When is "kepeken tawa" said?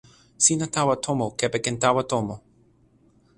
1.39-2.01